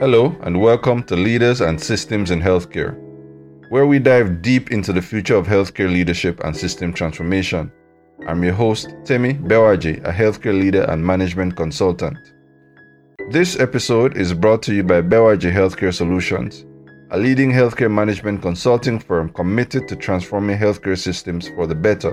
Hello, 0.00 0.34
and 0.40 0.58
welcome 0.58 1.02
to 1.02 1.14
Leaders 1.14 1.60
and 1.60 1.78
Systems 1.78 2.30
in 2.30 2.40
Healthcare, 2.40 2.96
where 3.68 3.86
we 3.86 3.98
dive 3.98 4.40
deep 4.40 4.70
into 4.70 4.94
the 4.94 5.02
future 5.02 5.36
of 5.36 5.46
healthcare 5.46 5.92
leadership 5.92 6.40
and 6.42 6.56
system 6.56 6.90
transformation. 6.90 7.70
I'm 8.26 8.42
your 8.42 8.54
host, 8.54 8.94
Temi 9.04 9.34
Bewaji, 9.34 10.02
a 10.02 10.10
healthcare 10.10 10.58
leader 10.58 10.84
and 10.84 11.04
management 11.04 11.54
consultant. 11.54 12.16
This 13.28 13.60
episode 13.60 14.16
is 14.16 14.32
brought 14.32 14.62
to 14.62 14.74
you 14.74 14.84
by 14.84 15.02
Bewaji 15.02 15.52
Healthcare 15.52 15.92
Solutions, 15.92 16.64
a 17.10 17.18
leading 17.18 17.52
healthcare 17.52 17.92
management 17.92 18.40
consulting 18.40 18.98
firm 18.98 19.28
committed 19.34 19.86
to 19.88 19.96
transforming 19.96 20.56
healthcare 20.56 20.96
systems 20.96 21.50
for 21.50 21.66
the 21.66 21.74
better. 21.74 22.12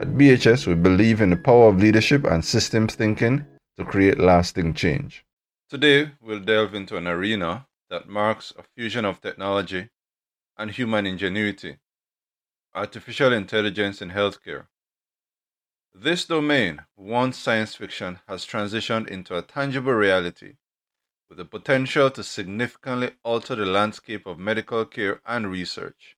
At 0.00 0.14
BHS, 0.14 0.68
we 0.68 0.76
believe 0.76 1.20
in 1.20 1.30
the 1.30 1.36
power 1.36 1.68
of 1.68 1.80
leadership 1.80 2.26
and 2.26 2.44
systems 2.44 2.94
thinking 2.94 3.44
to 3.76 3.84
create 3.84 4.20
lasting 4.20 4.74
change. 4.74 5.24
Today, 5.68 6.12
we'll 6.22 6.40
delve 6.40 6.74
into 6.74 6.96
an 6.96 7.06
arena 7.06 7.66
that 7.90 8.08
marks 8.08 8.54
a 8.56 8.62
fusion 8.62 9.04
of 9.04 9.20
technology 9.20 9.90
and 10.56 10.70
human 10.70 11.06
ingenuity 11.06 11.78
artificial 12.74 13.32
intelligence 13.32 14.00
in 14.00 14.10
healthcare. 14.10 14.68
This 15.94 16.24
domain, 16.24 16.82
once 16.96 17.36
science 17.36 17.74
fiction, 17.74 18.20
has 18.28 18.46
transitioned 18.46 19.08
into 19.08 19.36
a 19.36 19.42
tangible 19.42 19.92
reality 19.92 20.54
with 21.28 21.38
the 21.38 21.44
potential 21.44 22.10
to 22.12 22.22
significantly 22.22 23.10
alter 23.22 23.54
the 23.54 23.66
landscape 23.66 24.26
of 24.26 24.38
medical 24.38 24.86
care 24.86 25.20
and 25.26 25.50
research. 25.50 26.16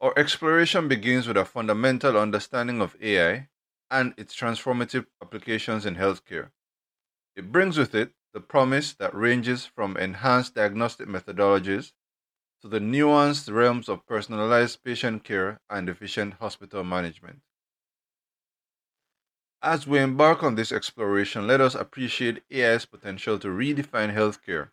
Our 0.00 0.12
exploration 0.16 0.86
begins 0.86 1.26
with 1.26 1.36
a 1.36 1.44
fundamental 1.44 2.16
understanding 2.16 2.80
of 2.80 2.94
AI 3.00 3.48
and 3.90 4.14
its 4.16 4.36
transformative 4.36 5.06
applications 5.20 5.86
in 5.86 5.96
healthcare. 5.96 6.50
It 7.34 7.50
brings 7.50 7.78
with 7.78 7.94
it 7.94 8.12
the 8.32 8.40
promise 8.40 8.94
that 8.94 9.14
ranges 9.14 9.66
from 9.66 9.96
enhanced 9.96 10.54
diagnostic 10.54 11.08
methodologies 11.08 11.92
to 12.62 12.68
the 12.68 12.80
nuanced 12.80 13.52
realms 13.52 13.88
of 13.88 14.06
personalized 14.06 14.82
patient 14.84 15.24
care 15.24 15.60
and 15.70 15.88
efficient 15.88 16.34
hospital 16.34 16.84
management. 16.84 17.40
As 19.62 19.86
we 19.86 19.98
embark 19.98 20.42
on 20.42 20.54
this 20.54 20.70
exploration, 20.72 21.46
let 21.46 21.60
us 21.60 21.74
appreciate 21.74 22.44
AI's 22.52 22.86
potential 22.86 23.38
to 23.40 23.48
redefine 23.48 24.14
healthcare 24.14 24.70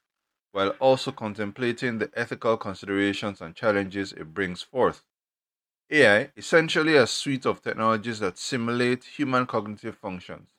while 0.52 0.70
also 0.80 1.12
contemplating 1.12 1.98
the 1.98 2.12
ethical 2.14 2.56
considerations 2.56 3.42
and 3.42 3.56
challenges 3.56 4.14
it 4.14 4.34
brings 4.34 4.62
forth. 4.62 5.04
AI, 5.90 6.32
essentially 6.38 6.96
a 6.96 7.08
suite 7.08 7.46
of 7.46 7.62
technologies 7.62 8.20
that 8.20 8.38
simulate 8.38 9.04
human 9.04 9.46
cognitive 9.46 9.98
functions, 9.98 10.52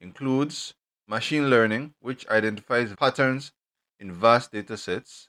includes 0.00 0.74
machine 1.06 1.50
learning, 1.50 1.94
which 2.00 2.26
identifies 2.28 2.94
patterns 2.94 3.52
in 3.98 4.12
vast 4.12 4.52
data 4.52 4.76
sets, 4.76 5.28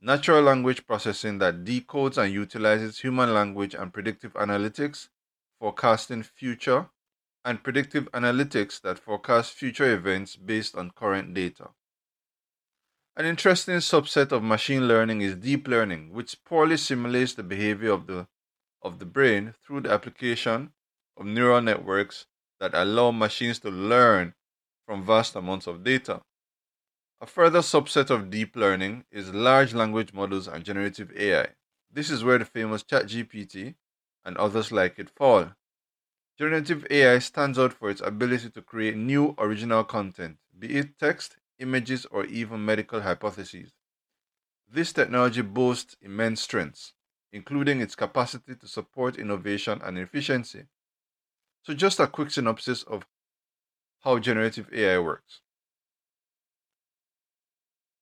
natural 0.00 0.42
language 0.42 0.86
processing 0.86 1.38
that 1.38 1.64
decodes 1.64 2.16
and 2.16 2.32
utilizes 2.32 3.00
human 3.00 3.34
language 3.34 3.74
and 3.74 3.92
predictive 3.92 4.32
analytics, 4.34 5.08
forecasting 5.58 6.22
future, 6.22 6.88
and 7.44 7.62
predictive 7.62 8.10
analytics 8.12 8.80
that 8.80 8.98
forecast 8.98 9.52
future 9.52 9.92
events 9.92 10.36
based 10.36 10.76
on 10.76 10.90
current 10.90 11.34
data. 11.34 11.70
An 13.16 13.24
interesting 13.26 13.76
subset 13.76 14.30
of 14.30 14.42
machine 14.42 14.86
learning 14.86 15.22
is 15.22 15.34
deep 15.34 15.66
learning, 15.66 16.12
which 16.12 16.44
poorly 16.44 16.76
simulates 16.76 17.34
the 17.34 17.42
behavior 17.42 17.90
of 17.90 18.06
the, 18.06 18.28
of 18.82 18.98
the 18.98 19.06
brain 19.06 19.54
through 19.64 19.80
the 19.80 19.90
application 19.90 20.72
of 21.16 21.26
neural 21.26 21.60
networks 21.60 22.26
that 22.60 22.74
allow 22.74 23.10
machines 23.10 23.58
to 23.60 23.70
learn 23.70 24.34
from 24.88 25.04
vast 25.04 25.36
amounts 25.36 25.66
of 25.66 25.84
data. 25.84 26.22
A 27.20 27.26
further 27.26 27.58
subset 27.58 28.08
of 28.08 28.30
deep 28.30 28.56
learning 28.56 29.04
is 29.10 29.34
large 29.34 29.74
language 29.74 30.14
models 30.14 30.48
and 30.48 30.64
generative 30.64 31.12
AI. 31.14 31.48
This 31.92 32.08
is 32.08 32.24
where 32.24 32.38
the 32.38 32.46
famous 32.46 32.84
ChatGPT 32.84 33.74
and 34.24 34.38
others 34.38 34.72
like 34.72 34.98
it 34.98 35.10
fall. 35.10 35.52
Generative 36.38 36.86
AI 36.88 37.18
stands 37.18 37.58
out 37.58 37.74
for 37.74 37.90
its 37.90 38.00
ability 38.00 38.48
to 38.48 38.62
create 38.62 38.96
new 38.96 39.34
original 39.36 39.84
content, 39.84 40.38
be 40.58 40.78
it 40.78 40.98
text, 40.98 41.36
images, 41.58 42.06
or 42.06 42.24
even 42.24 42.64
medical 42.64 43.02
hypotheses. 43.02 43.72
This 44.66 44.94
technology 44.94 45.42
boasts 45.42 45.96
immense 46.00 46.40
strengths, 46.40 46.94
including 47.30 47.82
its 47.82 47.94
capacity 47.94 48.54
to 48.54 48.66
support 48.66 49.18
innovation 49.18 49.82
and 49.84 49.98
efficiency. 49.98 50.64
So, 51.64 51.74
just 51.74 52.00
a 52.00 52.06
quick 52.06 52.30
synopsis 52.30 52.82
of 52.84 53.06
how 54.00 54.18
generative 54.18 54.68
AI 54.72 54.98
works. 54.98 55.40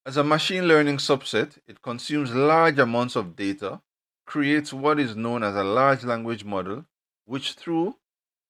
As 0.07 0.17
a 0.17 0.25
machine 0.25 0.69
learning 0.69 0.99
subset, 0.99 1.59
it 1.67 1.83
consumes 1.83 2.33
large 2.33 2.79
amounts 2.79 3.17
of 3.17 3.35
data, 3.35 3.81
creates 4.25 4.73
what 4.73 5.01
is 5.01 5.17
known 5.17 5.43
as 5.43 5.55
a 5.57 5.65
large 5.65 6.05
language 6.05 6.45
model, 6.45 6.85
which 7.25 7.53
through 7.55 7.97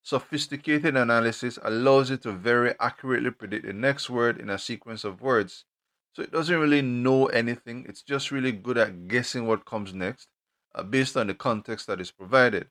sophisticated 0.03 0.97
analysis 0.97 1.59
allows 1.63 2.11
it 2.11 2.23
to 2.23 2.33
very 2.33 2.75
accurately 2.79 3.31
predict 3.31 3.67
the 3.67 3.73
next 3.73 4.11
word 4.11 4.39
in 4.39 4.51
a 4.51 4.59
sequence 4.59 5.03
of 5.03 5.21
words. 5.21 5.65
So 6.13 6.23
it 6.23 6.31
doesn't 6.31 6.59
really 6.61 6.83
know 6.83 7.27
anything, 7.27 7.87
it's 7.89 8.03
just 8.03 8.31
really 8.31 8.53
good 8.53 8.79
at 8.79 9.09
guessing 9.09 9.47
what 9.47 9.65
comes 9.65 9.93
next 9.95 10.29
uh, 10.75 10.83
based 10.83 11.17
on 11.17 11.27
the 11.27 11.35
context 11.35 11.87
that 11.89 12.01
is 12.01 12.11
provided. 12.11 12.69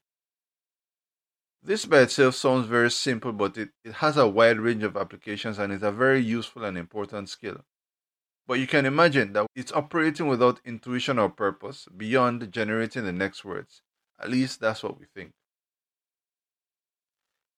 This 1.65 1.83
by 1.87 2.01
itself 2.01 2.35
sounds 2.35 2.67
very 2.67 2.91
simple, 2.91 3.31
but 3.31 3.57
it, 3.57 3.69
it 3.83 3.93
has 3.93 4.17
a 4.17 4.27
wide 4.27 4.59
range 4.59 4.83
of 4.83 4.95
applications 4.95 5.57
and 5.57 5.73
is 5.73 5.81
a 5.81 5.91
very 5.91 6.21
useful 6.21 6.63
and 6.63 6.77
important 6.77 7.27
skill. 7.27 7.65
But 8.45 8.59
you 8.59 8.67
can 8.67 8.85
imagine 8.85 9.33
that 9.33 9.47
it's 9.55 9.71
operating 9.71 10.27
without 10.27 10.61
intuition 10.63 11.17
or 11.17 11.27
purpose 11.27 11.87
beyond 11.97 12.51
generating 12.51 13.03
the 13.03 13.11
next 13.11 13.43
words. 13.43 13.81
At 14.21 14.29
least 14.29 14.59
that's 14.59 14.83
what 14.83 14.99
we 14.99 15.07
think. 15.15 15.31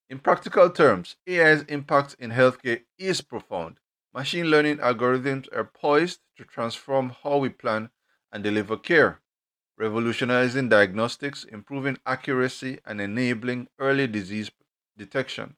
In 0.10 0.20
practical 0.20 0.70
terms, 0.70 1.18
AI's 1.28 1.64
impact 1.64 2.16
in 2.18 2.32
healthcare 2.32 2.84
is 2.98 3.20
profound. 3.20 3.82
Machine 4.14 4.46
learning 4.46 4.78
algorithms 4.78 5.54
are 5.54 5.66
poised 5.66 6.22
to 6.38 6.46
transform 6.46 7.14
how 7.24 7.40
we 7.40 7.50
plan 7.50 7.90
and 8.32 8.42
deliver 8.42 8.78
care 8.78 9.20
revolutionizing 9.78 10.70
diagnostics, 10.70 11.44
improving 11.44 11.98
accuracy, 12.06 12.80
and 12.86 13.00
enabling 13.00 13.68
early 13.80 14.08
disease 14.08 14.50
detection. 14.98 15.56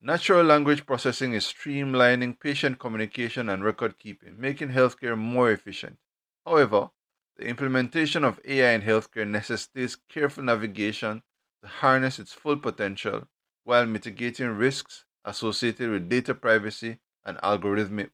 Natural 0.00 0.44
language 0.44 0.84
processing 0.84 1.32
is 1.32 1.44
streamlining 1.44 2.38
patient 2.38 2.78
communication 2.78 3.48
and 3.48 3.64
record 3.64 3.98
keeping, 3.98 4.38
making 4.38 4.68
healthcare 4.68 5.16
more 5.16 5.50
efficient. 5.50 5.96
However, 6.44 6.90
the 7.36 7.46
implementation 7.46 8.22
of 8.22 8.40
AI 8.44 8.72
in 8.72 8.82
healthcare 8.82 9.26
necessitates 9.26 9.96
careful 10.08 10.44
navigation 10.44 11.22
to 11.62 11.68
harness 11.68 12.18
its 12.18 12.32
full 12.32 12.58
potential 12.58 13.28
while 13.64 13.86
mitigating 13.86 14.48
risks 14.48 15.04
associated 15.24 15.90
with 15.90 16.08
data 16.08 16.34
privacy 16.34 16.98
and 17.24 17.38
algorithmic 17.38 18.10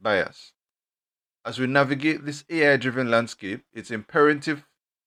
bias. 0.00 0.52
As 1.44 1.58
we 1.58 1.66
navigate 1.66 2.24
this 2.24 2.44
AI 2.48 2.76
driven 2.76 3.10
landscape, 3.10 3.64
it's 3.72 3.90
imperative 3.90 4.64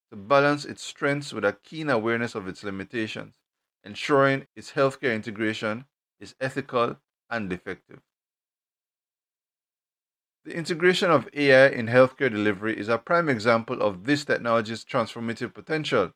to 0.10 0.18
balance 0.18 0.66
its 0.66 0.84
strengths 0.84 1.32
with 1.32 1.46
a 1.46 1.54
keen 1.54 1.90
awareness 1.90 2.36
of 2.36 2.48
its 2.48 2.64
limitations, 2.64 3.36
ensuring 3.84 4.48
its 4.56 4.74
healthcare 4.74 5.16
integration 5.16 5.86
is 6.20 6.36
ethical 6.42 6.98
and 7.30 7.52
effective. 7.54 8.02
The 10.44 10.56
integration 10.56 11.10
of 11.10 11.30
AI 11.34 11.70
in 11.70 11.88
healthcare 11.88 12.30
delivery 12.30 12.78
is 12.78 12.90
a 12.90 12.98
prime 12.98 13.30
example 13.30 13.82
of 13.82 14.04
this 14.04 14.26
technology's 14.26 14.86
transformative 14.86 15.54
potential. 15.54 16.12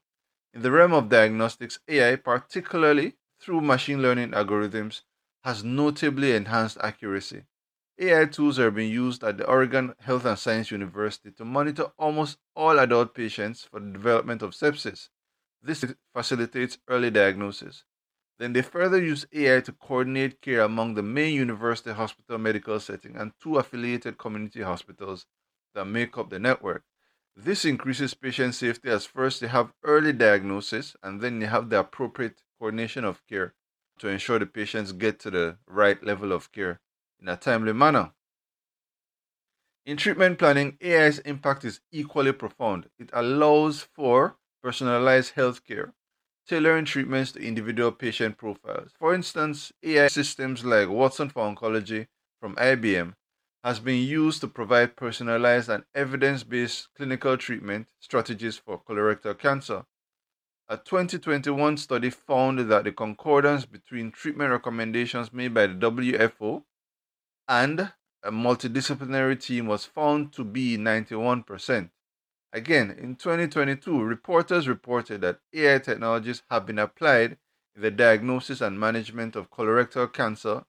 In 0.54 0.62
the 0.62 0.72
realm 0.72 0.94
of 0.94 1.10
diagnostics, 1.10 1.80
AI, 1.88 2.16
particularly 2.18 3.16
through 3.40 3.62
machine 3.62 4.02
learning 4.02 4.32
algorithms, 4.32 5.02
has 5.44 5.64
notably 5.64 6.34
enhanced 6.34 6.78
accuracy. 6.82 7.46
AI 8.02 8.28
tools 8.28 8.58
are 8.60 8.72
being 8.72 8.94
used 8.94 9.26
at 9.26 9.38
the 9.38 9.46
Oregon 9.46 9.94
Health 10.00 10.24
and 10.24 10.40
Science 10.40 10.72
University 10.72 11.32
to 11.32 11.44
monitor 11.44 11.88
almost 11.98 12.38
all 12.56 12.80
adult 12.80 13.14
patients 13.14 13.66
for 13.66 13.82
the 13.82 13.92
development 13.92 14.42
of 14.42 14.52
sepsis. 14.52 15.10
This 15.62 15.84
facilitates 16.14 16.78
early 16.88 17.12
diagnosis. 17.12 17.84
Then 18.38 18.54
they 18.54 18.62
further 18.62 19.04
use 19.04 19.26
AI 19.34 19.60
to 19.60 19.74
coordinate 19.74 20.40
care 20.40 20.62
among 20.62 20.94
the 20.94 21.04
main 21.04 21.34
university 21.34 21.92
hospital 21.92 22.38
medical 22.38 22.80
setting 22.80 23.18
and 23.18 23.34
two 23.44 23.58
affiliated 23.58 24.18
community 24.18 24.62
hospitals 24.62 25.26
that 25.74 25.84
make 25.84 26.18
up 26.18 26.30
the 26.30 26.40
network. 26.40 26.84
This 27.36 27.66
increases 27.66 28.14
patient 28.14 28.56
safety 28.56 28.88
as 28.88 29.06
first 29.06 29.42
they 29.42 29.48
have 29.48 29.74
early 29.84 30.14
diagnosis 30.14 30.96
and 31.04 31.20
then 31.20 31.40
they 31.40 31.48
have 31.48 31.70
the 31.70 31.80
appropriate 31.80 32.44
coordination 32.58 33.04
of 33.04 33.28
care 33.28 33.56
to 33.98 34.08
ensure 34.08 34.40
the 34.40 34.46
patients 34.46 34.94
get 34.94 35.20
to 35.20 35.30
the 35.30 35.58
right 35.68 36.02
level 36.02 36.32
of 36.32 36.54
care 36.54 36.80
in 37.22 37.28
a 37.28 37.38
timely 37.38 37.74
manner. 37.74 38.12
In 39.86 39.98
treatment 39.98 40.38
planning, 40.38 40.78
AI's 40.84 41.20
impact 41.20 41.66
is 41.66 41.82
equally 41.92 42.32
profound. 42.32 42.90
It 43.00 43.10
allows 43.14 43.82
for 43.82 44.38
personalized 44.62 45.36
healthcare, 45.36 45.94
tailoring 46.48 46.86
treatments 46.86 47.32
to 47.32 47.40
individual 47.40 47.92
patient 47.92 48.38
profiles. 48.38 48.92
For 49.00 49.14
instance, 49.14 49.72
AI 49.82 50.08
systems 50.08 50.64
like 50.64 50.90
Watson 50.90 51.30
for 51.30 51.44
Oncology 51.44 52.08
from 52.40 52.56
IBM 52.56 53.14
has 53.64 53.80
been 53.80 54.02
used 54.08 54.42
to 54.42 54.48
provide 54.48 54.96
personalized 54.96 55.70
and 55.70 55.84
evidence 55.96 56.44
based 56.44 56.90
clinical 56.96 57.36
treatment 57.38 57.88
strategies 58.00 58.58
for 58.58 58.82
colorectal 58.82 59.38
cancer. 59.38 59.86
A 60.68 60.78
2021 60.78 61.78
study 61.78 62.12
found 62.12 62.60
that 62.60 62.84
the 62.84 62.92
concordance 62.92 63.66
between 63.66 64.12
treatment 64.12 64.52
recommendations 64.52 65.34
made 65.34 65.54
by 65.54 65.66
the 65.66 65.74
WFO 65.74 66.64
and 67.50 67.92
a 68.24 68.32
multidisciplinary 68.32 69.42
team 69.42 69.66
was 69.66 69.84
found 69.84 70.32
to 70.32 70.44
be 70.44 70.78
91%. 70.78 71.90
Again, 72.54 72.92
in 72.92 73.16
2022, 73.16 74.04
reporters 74.04 74.68
reported 74.68 75.22
that 75.22 75.40
AI 75.54 75.80
technologies 75.80 76.44
have 76.50 76.66
been 76.66 76.80
applied 76.80 77.38
in 77.76 77.82
the 77.82 77.92
diagnosis 77.92 78.62
and 78.62 78.80
management 78.80 79.36
of 79.36 79.50
colorectal 79.50 80.12
cancer, 80.14 80.64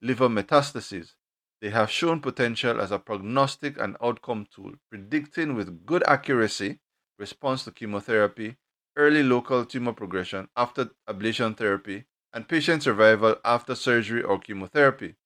liver 0.00 0.28
metastases. 0.28 1.14
They 1.60 1.70
have 1.70 1.90
shown 1.90 2.20
potential 2.20 2.80
as 2.80 2.90
a 2.90 2.98
prognostic 2.98 3.78
and 3.78 3.96
outcome 4.02 4.46
tool, 4.54 4.72
predicting 4.90 5.54
with 5.54 5.86
good 5.86 6.02
accuracy 6.06 6.80
response 7.18 7.64
to 7.64 7.70
chemotherapy, 7.70 8.56
early 8.96 9.22
local 9.22 9.64
tumor 9.64 9.92
progression 9.92 10.48
after 10.56 10.90
ablation 11.08 11.56
therapy, 11.56 12.04
and 12.32 12.48
patient 12.48 12.82
survival 12.82 13.36
after 13.44 13.74
surgery 13.74 14.22
or 14.22 14.38
chemotherapy. 14.38 15.16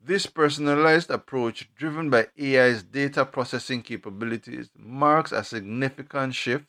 This 0.00 0.26
personalized 0.26 1.10
approach, 1.10 1.68
driven 1.74 2.08
by 2.08 2.28
AI's 2.40 2.82
data 2.82 3.24
processing 3.24 3.82
capabilities, 3.82 4.70
marks 4.76 5.32
a 5.32 5.42
significant 5.42 6.34
shift 6.34 6.66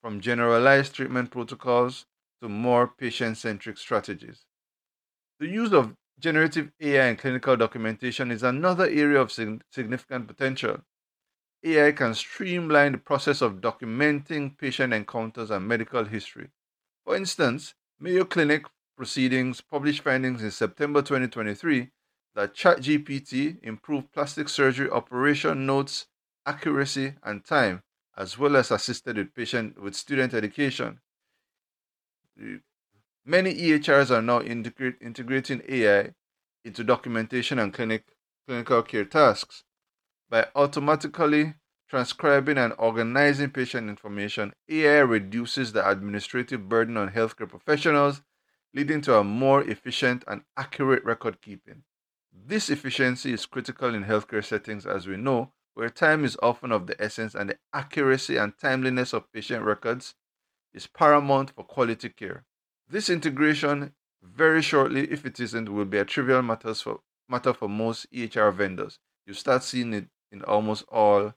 from 0.00 0.20
generalized 0.20 0.94
treatment 0.94 1.30
protocols 1.30 2.06
to 2.40 2.48
more 2.48 2.88
patient 2.88 3.36
centric 3.36 3.78
strategies. 3.78 4.46
The 5.38 5.48
use 5.48 5.72
of 5.72 5.94
generative 6.18 6.72
AI 6.80 7.08
in 7.08 7.16
clinical 7.16 7.56
documentation 7.56 8.30
is 8.30 8.42
another 8.42 8.86
area 8.86 9.20
of 9.20 9.30
significant 9.30 10.26
potential. 10.26 10.82
AI 11.64 11.92
can 11.92 12.14
streamline 12.14 12.92
the 12.92 12.98
process 12.98 13.42
of 13.42 13.60
documenting 13.60 14.58
patient 14.58 14.92
encounters 14.92 15.50
and 15.50 15.68
medical 15.68 16.04
history. 16.04 16.48
For 17.04 17.16
instance, 17.16 17.74
Mayo 18.00 18.24
Clinic 18.24 18.66
proceedings 18.96 19.60
published 19.60 20.02
findings 20.02 20.42
in 20.42 20.50
September 20.50 21.02
2023 21.02 21.90
that 22.34 22.54
ChatGPT 22.54 23.62
improved 23.62 24.12
plastic 24.12 24.48
surgery 24.48 24.88
operation 24.90 25.66
notes 25.66 26.06
accuracy 26.46 27.14
and 27.22 27.44
time, 27.44 27.82
as 28.16 28.38
well 28.38 28.56
as 28.56 28.70
assisted 28.70 29.16
with 29.16 29.34
patient 29.34 29.80
with 29.80 29.94
student 29.94 30.34
education. 30.34 31.00
Many 33.24 33.54
EHRs 33.54 34.10
are 34.10 34.22
now 34.22 34.40
integrating 34.40 35.62
AI 35.68 36.14
into 36.64 36.82
documentation 36.82 37.58
and 37.58 37.72
clinic, 37.72 38.04
clinical 38.46 38.82
care 38.82 39.04
tasks. 39.04 39.64
By 40.30 40.48
automatically 40.54 41.54
transcribing 41.88 42.56
and 42.56 42.72
organizing 42.78 43.50
patient 43.50 43.90
information, 43.90 44.54
AI 44.68 45.00
reduces 45.00 45.72
the 45.72 45.86
administrative 45.86 46.68
burden 46.68 46.96
on 46.96 47.10
healthcare 47.10 47.48
professionals, 47.48 48.22
leading 48.72 49.02
to 49.02 49.18
a 49.18 49.22
more 49.22 49.62
efficient 49.62 50.24
and 50.26 50.42
accurate 50.56 51.04
record 51.04 51.42
keeping. 51.42 51.82
This 52.34 52.70
efficiency 52.70 53.32
is 53.32 53.46
critical 53.46 53.94
in 53.94 54.04
healthcare 54.04 54.44
settings, 54.44 54.86
as 54.86 55.06
we 55.06 55.16
know, 55.16 55.52
where 55.74 55.90
time 55.90 56.24
is 56.24 56.38
often 56.42 56.72
of 56.72 56.86
the 56.86 57.00
essence 57.00 57.34
and 57.34 57.50
the 57.50 57.58
accuracy 57.74 58.36
and 58.36 58.56
timeliness 58.58 59.12
of 59.12 59.30
patient 59.32 59.64
records 59.64 60.14
is 60.72 60.86
paramount 60.86 61.50
for 61.50 61.64
quality 61.64 62.08
care. 62.08 62.44
This 62.88 63.10
integration, 63.10 63.94
very 64.22 64.62
shortly, 64.62 65.10
if 65.10 65.26
it 65.26 65.40
isn't, 65.40 65.68
will 65.68 65.84
be 65.84 65.98
a 65.98 66.04
trivial 66.04 66.42
for, 66.74 67.00
matter 67.28 67.52
for 67.52 67.68
most 67.68 68.06
EHR 68.12 68.52
vendors. 68.52 68.98
You 69.26 69.34
start 69.34 69.62
seeing 69.62 69.92
it 69.92 70.08
in 70.30 70.42
almost 70.42 70.84
all 70.88 71.34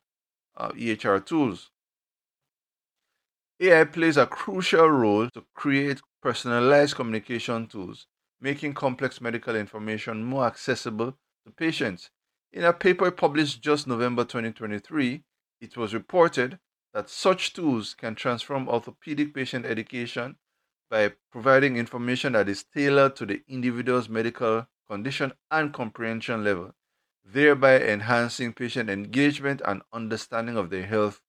uh, 0.55 0.69
EHR 0.71 1.25
tools. 1.25 1.71
AI 3.59 3.83
plays 3.85 4.17
a 4.17 4.25
crucial 4.25 4.89
role 4.89 5.29
to 5.29 5.45
create 5.53 6.01
personalized 6.21 6.95
communication 6.95 7.67
tools 7.67 8.07
making 8.39 8.73
complex 8.73 9.21
medical 9.21 9.55
information 9.55 10.23
more 10.23 10.45
accessible 10.45 11.17
to 11.45 11.51
patients. 11.51 12.09
In 12.51 12.63
a 12.63 12.73
paper 12.73 13.11
published 13.11 13.61
just 13.61 13.87
November 13.87 14.23
2023, 14.23 15.23
it 15.61 15.77
was 15.77 15.93
reported 15.93 16.59
that 16.93 17.09
such 17.09 17.53
tools 17.53 17.93
can 17.93 18.15
transform 18.15 18.69
orthopedic 18.69 19.33
patient 19.33 19.65
education 19.65 20.37
by 20.89 21.11
providing 21.31 21.75
information 21.75 22.33
that 22.33 22.47
is 22.47 22.63
tailored 22.63 23.15
to 23.17 23.25
the 23.25 23.41
individual's 23.47 24.07
medical 24.07 24.67
condition 24.87 25.33
and 25.51 25.73
comprehension 25.73 26.43
level, 26.43 26.71
thereby 27.25 27.81
enhancing 27.81 28.53
patient 28.53 28.89
engagement 28.89 29.61
and 29.65 29.81
understanding 29.91 30.55
of 30.55 30.69
their 30.69 30.85
health 30.85 31.21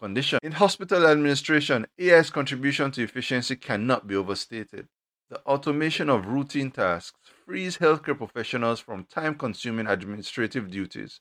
condition. 0.00 0.38
In 0.42 0.52
hospital 0.52 1.06
administration, 1.06 1.86
AI's 2.00 2.30
contribution 2.30 2.90
to 2.92 3.02
efficiency 3.02 3.56
cannot 3.56 4.06
be 4.06 4.16
overstated. 4.16 4.88
The 5.28 5.40
automation 5.46 6.10
of 6.10 6.26
routine 6.26 6.72
tasks 6.72 7.18
frees 7.44 7.78
healthcare 7.78 8.16
professionals 8.18 8.80
from 8.80 9.04
time 9.04 9.36
consuming 9.36 9.86
administrative 9.86 10.68
duties. 10.68 11.20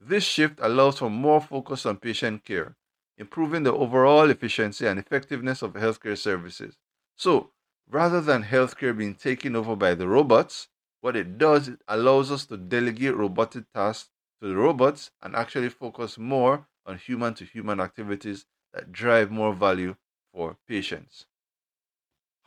This 0.00 0.24
shift 0.24 0.58
allows 0.60 0.98
for 0.98 1.10
more 1.10 1.40
focus 1.40 1.86
on 1.86 1.98
patient 1.98 2.44
care, 2.44 2.76
improving 3.16 3.62
the 3.62 3.72
overall 3.72 4.30
efficiency 4.30 4.86
and 4.86 4.98
effectiveness 4.98 5.62
of 5.62 5.74
healthcare 5.74 6.18
services. 6.18 6.78
So, 7.16 7.52
rather 7.88 8.20
than 8.20 8.44
healthcare 8.44 8.96
being 8.96 9.14
taken 9.14 9.56
over 9.56 9.76
by 9.76 9.94
the 9.94 10.08
robots, 10.08 10.68
what 11.00 11.16
it 11.16 11.38
does, 11.38 11.68
it 11.68 11.82
allows 11.88 12.30
us 12.32 12.46
to 12.46 12.56
delegate 12.56 13.16
robotic 13.16 13.72
tasks 13.72 14.10
to 14.42 14.48
the 14.48 14.56
robots 14.56 15.12
and 15.22 15.36
actually 15.36 15.68
focus 15.68 16.18
more 16.18 16.68
on 16.86 16.98
human 16.98 17.34
to 17.34 17.44
human 17.44 17.80
activities 17.80 18.46
that 18.72 18.92
drive 18.92 19.30
more 19.30 19.54
value 19.54 19.96
for 20.32 20.58
patients. 20.66 21.26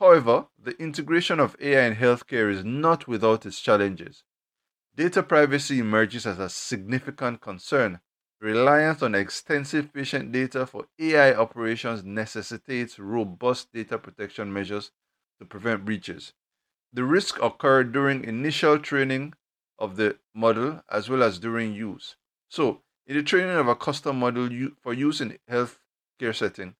However, 0.00 0.48
the 0.58 0.76
integration 0.80 1.40
of 1.40 1.56
AI 1.60 1.86
in 1.86 1.96
healthcare 1.96 2.50
is 2.50 2.64
not 2.64 3.06
without 3.06 3.46
its 3.46 3.60
challenges. 3.60 4.24
Data 4.96 5.22
privacy 5.22 5.78
emerges 5.78 6.26
as 6.26 6.38
a 6.38 6.48
significant 6.48 7.40
concern. 7.40 8.00
Reliance 8.40 9.02
on 9.02 9.14
extensive 9.14 9.92
patient 9.92 10.30
data 10.32 10.66
for 10.66 10.86
AI 10.98 11.32
operations 11.34 12.04
necessitates 12.04 12.98
robust 12.98 13.72
data 13.72 13.98
protection 13.98 14.52
measures 14.52 14.90
to 15.38 15.46
prevent 15.46 15.84
breaches. 15.84 16.32
The 16.92 17.04
risk 17.04 17.40
occur 17.42 17.84
during 17.84 18.24
initial 18.24 18.78
training 18.78 19.34
of 19.78 19.96
the 19.96 20.18
model 20.34 20.82
as 20.88 21.08
well 21.08 21.22
as 21.22 21.38
during 21.38 21.72
use. 21.72 22.16
So, 22.48 22.82
in 23.06 23.16
the 23.16 23.22
training 23.22 23.56
of 23.56 23.68
a 23.68 23.74
custom 23.74 24.18
model 24.18 24.48
for 24.80 24.92
use 24.92 25.20
in 25.20 25.38
healthcare 25.50 26.34
setting, 26.34 26.76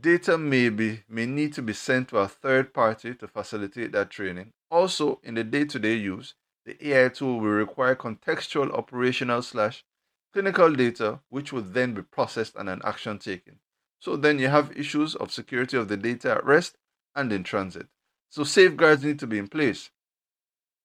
Data 0.00 0.38
may 0.38 0.70
be 0.70 1.02
may 1.08 1.26
need 1.26 1.52
to 1.54 1.62
be 1.62 1.74
sent 1.74 2.08
to 2.08 2.18
a 2.18 2.28
third 2.28 2.72
party 2.72 3.14
to 3.14 3.28
facilitate 3.28 3.92
that 3.92 4.08
training. 4.08 4.52
Also, 4.70 5.20
in 5.22 5.34
the 5.34 5.44
day-to-day 5.44 5.94
use, 5.94 6.34
the 6.64 6.88
AI 6.88 7.08
tool 7.08 7.38
will 7.40 7.50
require 7.50 7.94
contextual 7.94 8.72
operational 8.72 9.42
slash 9.42 9.84
clinical 10.32 10.72
data, 10.72 11.20
which 11.28 11.52
would 11.52 11.74
then 11.74 11.92
be 11.92 12.02
processed 12.02 12.56
and 12.56 12.68
an 12.68 12.80
action 12.84 13.18
taken. 13.18 13.58
So 13.98 14.16
then 14.16 14.38
you 14.38 14.48
have 14.48 14.76
issues 14.76 15.14
of 15.16 15.32
security 15.32 15.76
of 15.76 15.88
the 15.88 15.96
data 15.96 16.30
at 16.30 16.46
rest 16.46 16.76
and 17.14 17.30
in 17.32 17.42
transit. 17.42 17.88
So 18.30 18.44
safeguards 18.44 19.04
need 19.04 19.18
to 19.18 19.26
be 19.26 19.38
in 19.38 19.48
place. 19.48 19.90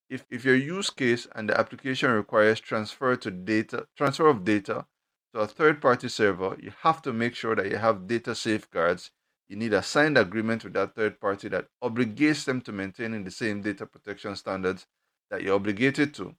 If, 0.09 0.25
if 0.29 0.43
your 0.43 0.55
use 0.55 0.89
case 0.89 1.27
and 1.33 1.47
the 1.47 1.57
application 1.57 2.11
requires 2.11 2.59
transfer 2.59 3.15
to 3.15 3.31
data 3.31 3.87
transfer 3.95 4.27
of 4.27 4.43
data 4.43 4.87
to 5.35 5.41
a 5.41 5.47
third 5.47 5.81
party 5.81 6.07
server, 6.07 6.55
you 6.61 6.71
have 6.81 7.01
to 7.01 7.11
make 7.11 7.35
sure 7.35 7.55
that 7.57 7.69
you 7.69 7.75
have 7.75 8.07
data 8.07 8.33
safeguards. 8.33 9.11
You 9.49 9.57
need 9.57 9.73
a 9.73 9.83
signed 9.83 10.17
agreement 10.17 10.63
with 10.63 10.71
that 10.73 10.95
third 10.95 11.19
party 11.19 11.49
that 11.49 11.67
obligates 11.83 12.45
them 12.45 12.61
to 12.61 12.71
maintain 12.71 13.21
the 13.21 13.31
same 13.31 13.61
data 13.61 13.85
protection 13.85 14.37
standards 14.37 14.87
that 15.29 15.43
you're 15.43 15.55
obligated 15.55 16.13
to. 16.13 16.35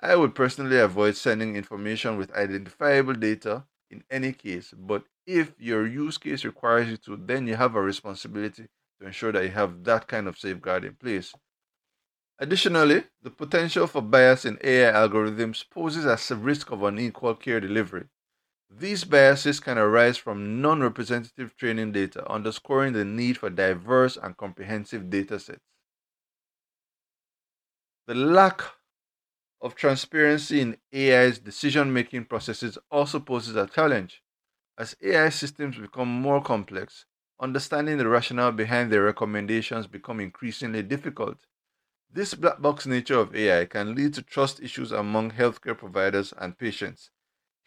I 0.00 0.16
would 0.16 0.34
personally 0.34 0.78
avoid 0.78 1.16
sending 1.16 1.56
information 1.56 2.16
with 2.16 2.32
identifiable 2.32 3.12
data 3.12 3.64
in 3.90 4.02
any 4.10 4.32
case, 4.32 4.72
but 4.76 5.04
if 5.26 5.52
your 5.58 5.86
use 5.86 6.16
case 6.16 6.42
requires 6.46 6.88
you 6.88 6.96
to, 6.96 7.16
then 7.16 7.46
you 7.46 7.56
have 7.56 7.74
a 7.74 7.82
responsibility 7.82 8.68
to 8.98 9.06
ensure 9.06 9.32
that 9.32 9.42
you 9.42 9.50
have 9.50 9.84
that 9.84 10.08
kind 10.08 10.26
of 10.26 10.38
safeguard 10.38 10.86
in 10.86 10.94
place. 10.94 11.34
Additionally, 12.38 13.04
the 13.20 13.30
potential 13.30 13.86
for 13.86 14.00
bias 14.00 14.46
in 14.46 14.58
AI 14.64 14.90
algorithms 14.92 15.68
poses 15.68 16.06
a 16.06 16.36
risk 16.36 16.70
of 16.70 16.82
unequal 16.82 17.34
care 17.34 17.60
delivery. 17.60 18.04
These 18.70 19.04
biases 19.04 19.60
can 19.60 19.78
arise 19.78 20.18
from 20.18 20.60
non 20.60 20.80
representative 20.82 21.56
training 21.56 21.92
data, 21.92 22.28
underscoring 22.30 22.92
the 22.92 23.04
need 23.04 23.38
for 23.38 23.50
diverse 23.50 24.16
and 24.16 24.36
comprehensive 24.36 25.08
data 25.10 25.38
sets. 25.38 25.64
The 28.06 28.14
lack 28.14 28.62
of 29.60 29.74
transparency 29.74 30.60
in 30.60 30.76
AI's 30.92 31.38
decision 31.38 31.92
making 31.92 32.26
processes 32.26 32.78
also 32.90 33.20
poses 33.20 33.56
a 33.56 33.66
challenge. 33.66 34.22
As 34.78 34.96
AI 35.02 35.30
systems 35.30 35.76
become 35.78 36.08
more 36.08 36.42
complex, 36.42 37.06
understanding 37.40 37.98
the 37.98 38.08
rationale 38.08 38.52
behind 38.52 38.92
their 38.92 39.02
recommendations 39.02 39.86
become 39.86 40.20
increasingly 40.20 40.82
difficult. 40.82 41.38
This 42.10 42.34
black 42.34 42.60
box 42.62 42.86
nature 42.86 43.18
of 43.18 43.34
AI 43.34 43.64
can 43.66 43.94
lead 43.94 44.14
to 44.14 44.22
trust 44.22 44.60
issues 44.60 44.92
among 44.92 45.32
healthcare 45.32 45.76
providers 45.76 46.32
and 46.38 46.56
patients, 46.56 47.10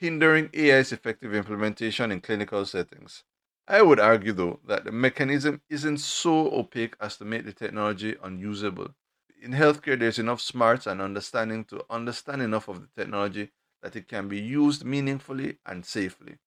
hindering 0.02 0.50
AI's 0.54 0.92
effective 0.92 1.34
implementation 1.34 2.12
in 2.12 2.20
clinical 2.22 2.66
settings. 2.66 3.24
I 3.68 3.82
would 3.82 4.00
argue, 4.00 4.34
though, 4.34 4.60
that 4.66 4.84
the 4.84 4.92
mechanism 4.92 5.62
isn't 5.70 6.00
so 6.00 6.52
opaque 6.52 6.96
as 7.00 7.16
to 7.18 7.26
make 7.26 7.46
the 7.46 7.54
technology 7.54 8.18
unusable. 8.22 8.96
In 9.42 9.52
healthcare, 9.52 9.98
there's 9.98 10.20
enough 10.20 10.42
smarts 10.42 10.88
and 10.88 11.02
understanding 11.02 11.64
to 11.66 11.86
understand 11.90 12.42
enough 12.42 12.68
of 12.68 12.82
the 12.82 12.88
technology 12.96 13.52
that 13.82 13.96
it 13.96 14.08
can 14.08 14.28
be 14.28 14.40
used 14.40 14.84
meaningfully 14.84 15.60
and 15.66 15.86
safely. 15.86 16.40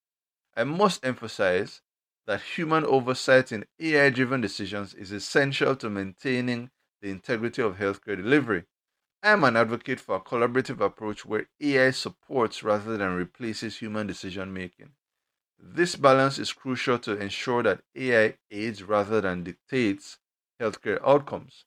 I 0.55 0.63
must 0.63 1.05
emphasize 1.05 1.81
that 2.27 2.41
human 2.41 2.83
oversight 2.85 3.51
in 3.51 3.65
AI 3.79 4.09
driven 4.09 4.41
decisions 4.41 4.93
is 4.95 5.11
essential 5.11 5.75
to 5.77 5.89
maintaining 5.89 6.71
the 7.01 7.11
integrity 7.11 7.61
of 7.61 7.77
healthcare 7.77 8.17
delivery. 8.17 8.65
I 9.25 9.31
am 9.31 9.43
an 9.43 9.57
advocate 9.57 9.99
for 9.99 10.17
a 10.17 10.21
collaborative 10.21 10.79
approach 10.79 11.25
where 11.25 11.47
AI 11.59 11.89
supports 11.89 12.61
rather 12.61 12.95
than 12.95 13.15
replaces 13.15 13.79
human 13.79 14.05
decision 14.05 14.53
making. 14.53 14.91
This 15.57 15.95
balance 15.95 16.37
is 16.37 16.53
crucial 16.53 16.99
to 16.99 17.17
ensure 17.19 17.63
that 17.63 17.81
AI 17.95 18.37
aids 18.51 18.83
rather 18.83 19.21
than 19.21 19.43
dictates 19.43 20.19
healthcare 20.61 20.99
outcomes. 21.03 21.65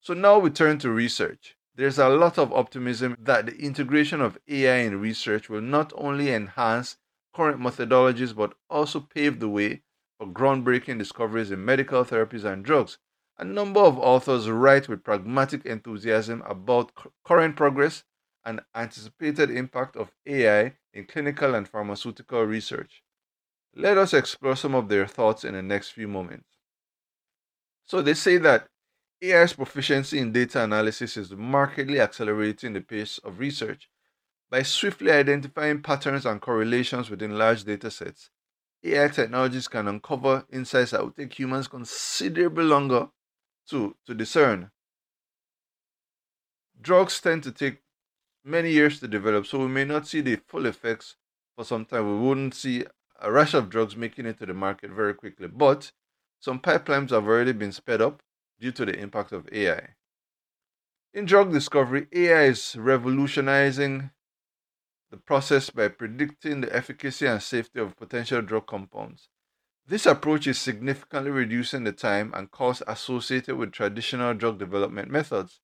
So 0.00 0.14
now 0.14 0.38
we 0.38 0.50
turn 0.50 0.78
to 0.78 0.92
research. 0.92 1.56
There's 1.74 1.98
a 1.98 2.08
lot 2.08 2.38
of 2.38 2.52
optimism 2.52 3.16
that 3.18 3.46
the 3.46 3.56
integration 3.56 4.20
of 4.20 4.38
AI 4.46 4.76
in 4.76 5.00
research 5.00 5.48
will 5.48 5.60
not 5.60 5.92
only 5.96 6.32
enhance 6.32 6.98
current 7.34 7.60
methodologies 7.60 8.32
but 8.32 8.54
also 8.70 9.00
pave 9.00 9.40
the 9.40 9.48
way 9.48 9.82
for 10.18 10.28
groundbreaking 10.28 10.98
discoveries 10.98 11.50
in 11.50 11.64
medical 11.64 12.04
therapies 12.04 12.44
and 12.44 12.64
drugs. 12.64 12.98
A 13.36 13.44
number 13.44 13.80
of 13.80 13.98
authors 13.98 14.48
write 14.48 14.88
with 14.88 15.02
pragmatic 15.02 15.66
enthusiasm 15.66 16.42
about 16.46 16.92
current 17.24 17.56
progress 17.56 18.04
and 18.44 18.60
anticipated 18.74 19.50
impact 19.50 19.96
of 19.96 20.12
AI 20.24 20.76
in 20.92 21.06
clinical 21.06 21.54
and 21.54 21.68
pharmaceutical 21.68 22.44
research. 22.44 23.02
Let 23.74 23.98
us 23.98 24.14
explore 24.14 24.54
some 24.54 24.74
of 24.74 24.88
their 24.88 25.06
thoughts 25.06 25.42
in 25.42 25.54
the 25.54 25.62
next 25.62 25.90
few 25.90 26.06
moments. 26.06 26.46
So, 27.86 28.02
they 28.02 28.14
say 28.14 28.36
that 28.38 28.68
AI's 29.22 29.54
proficiency 29.54 30.18
in 30.18 30.32
data 30.32 30.62
analysis 30.62 31.16
is 31.16 31.32
markedly 31.32 31.98
accelerating 32.00 32.72
the 32.72 32.80
pace 32.82 33.18
of 33.18 33.40
research. 33.40 33.88
By 34.48 34.62
swiftly 34.62 35.10
identifying 35.10 35.82
patterns 35.82 36.24
and 36.24 36.40
correlations 36.40 37.10
within 37.10 37.36
large 37.36 37.64
data 37.64 37.90
sets, 37.90 38.30
AI 38.84 39.08
technologies 39.08 39.66
can 39.66 39.88
uncover 39.88 40.44
insights 40.52 40.92
that 40.92 41.02
would 41.02 41.16
take 41.16 41.36
humans 41.36 41.66
considerably 41.66 42.64
longer 42.64 43.08
to, 43.70 43.96
to 44.06 44.14
discern. 44.14 44.70
Drugs 46.80 47.20
tend 47.20 47.42
to 47.44 47.52
take 47.52 47.78
many 48.44 48.70
years 48.70 49.00
to 49.00 49.08
develop, 49.08 49.46
so 49.46 49.58
we 49.58 49.68
may 49.68 49.84
not 49.84 50.06
see 50.06 50.20
the 50.20 50.36
full 50.48 50.66
effects 50.66 51.16
for 51.56 51.64
some 51.64 51.84
time. 51.84 52.06
We 52.06 52.28
wouldn't 52.28 52.54
see 52.54 52.84
a 53.20 53.32
rush 53.32 53.54
of 53.54 53.70
drugs 53.70 53.96
making 53.96 54.26
it 54.26 54.38
to 54.38 54.46
the 54.46 54.54
market 54.54 54.90
very 54.90 55.14
quickly, 55.14 55.48
but 55.48 55.92
some 56.40 56.60
pipelines 56.60 57.10
have 57.10 57.26
already 57.26 57.52
been 57.52 57.72
sped 57.72 58.02
up 58.02 58.22
due 58.60 58.72
to 58.72 58.84
the 58.84 58.98
impact 58.98 59.32
of 59.32 59.48
AI. 59.50 59.94
In 61.14 61.24
drug 61.26 61.52
discovery, 61.52 62.08
AI 62.12 62.44
is 62.44 62.76
revolutionizing 62.76 64.10
the 65.10 65.16
process 65.16 65.70
by 65.70 65.88
predicting 65.88 66.60
the 66.60 66.74
efficacy 66.74 67.26
and 67.26 67.40
safety 67.42 67.78
of 67.78 67.96
potential 67.96 68.42
drug 68.42 68.66
compounds. 68.66 69.28
This 69.86 70.06
approach 70.06 70.46
is 70.46 70.58
significantly 70.58 71.30
reducing 71.30 71.84
the 71.84 71.92
time 71.92 72.32
and 72.34 72.50
cost 72.50 72.82
associated 72.86 73.56
with 73.56 73.72
traditional 73.72 74.32
drug 74.32 74.58
development 74.58 75.10
methods. 75.10 75.60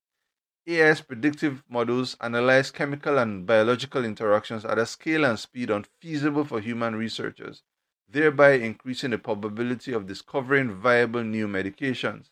AI's 0.68 1.00
predictive 1.00 1.62
models 1.70 2.18
analyze 2.20 2.70
chemical 2.70 3.16
and 3.16 3.46
biological 3.46 4.04
interactions 4.04 4.62
at 4.66 4.78
a 4.78 4.84
scale 4.84 5.24
and 5.24 5.38
speed 5.38 5.70
unfeasible 5.70 6.44
for 6.44 6.60
human 6.60 6.96
researchers, 6.96 7.62
thereby 8.06 8.52
increasing 8.52 9.10
the 9.10 9.18
probability 9.18 9.92
of 9.94 10.06
discovering 10.06 10.74
viable 10.74 11.24
new 11.24 11.48
medications. 11.48 12.28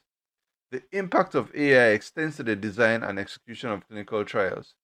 The 0.71 0.83
impact 0.93 1.35
of 1.35 1.55
AI 1.55 1.93
extends 1.93 2.37
to 2.37 2.43
the 2.43 2.55
design 2.55 3.03
and 3.03 3.19
execution 3.19 3.71
of 3.71 3.89
clinical 3.89 4.27
trials. 4.27 4.75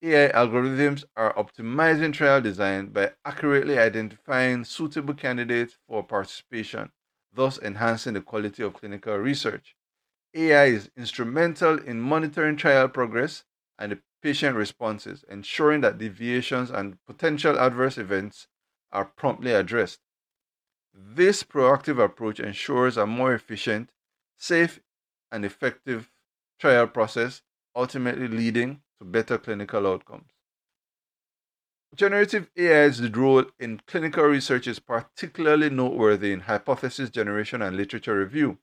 AI 0.00 0.30
algorithms 0.32 1.04
are 1.16 1.34
optimizing 1.34 2.12
trial 2.12 2.40
design 2.40 2.86
by 2.90 3.12
accurately 3.24 3.78
identifying 3.78 4.62
suitable 4.64 5.14
candidates 5.14 5.76
for 5.88 6.04
participation, 6.04 6.92
thus 7.32 7.58
enhancing 7.58 8.14
the 8.14 8.20
quality 8.20 8.62
of 8.62 8.74
clinical 8.74 9.16
research. 9.16 9.74
AI 10.34 10.66
is 10.66 10.90
instrumental 10.96 11.78
in 11.78 12.00
monitoring 12.00 12.56
trial 12.56 12.88
progress 12.88 13.42
and 13.76 13.90
the 13.90 13.98
patient 14.22 14.54
responses, 14.56 15.24
ensuring 15.28 15.80
that 15.80 15.98
deviations 15.98 16.70
and 16.70 17.04
potential 17.04 17.58
adverse 17.58 17.98
events 17.98 18.46
are 18.92 19.04
promptly 19.04 19.52
addressed. 19.52 20.00
This 20.94 21.42
proactive 21.42 22.02
approach 22.02 22.38
ensures 22.38 22.96
a 22.96 23.06
more 23.06 23.34
efficient, 23.34 23.90
safe, 24.36 24.80
and 25.32 25.44
effective 25.44 26.10
trial 26.60 26.86
process, 26.86 27.42
ultimately 27.74 28.28
leading 28.28 28.80
to 28.98 29.04
better 29.04 29.38
clinical 29.38 29.86
outcomes. 29.86 30.30
Generative 31.94 32.50
AI's 32.58 33.00
role 33.10 33.44
in 33.58 33.80
clinical 33.86 34.24
research 34.24 34.66
is 34.66 34.78
particularly 34.78 35.70
noteworthy 35.70 36.32
in 36.32 36.40
hypothesis 36.40 37.08
generation 37.08 37.62
and 37.62 37.76
literature 37.76 38.18
review. 38.18 38.58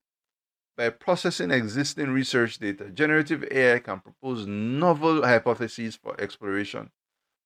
By 0.78 0.90
processing 0.90 1.52
existing 1.52 2.12
research 2.12 2.60
data, 2.60 2.90
generative 2.90 3.44
AI 3.50 3.80
can 3.80 4.02
propose 4.02 4.46
novel 4.46 5.24
hypotheses 5.24 5.96
for 5.96 6.20
exploration, 6.22 6.92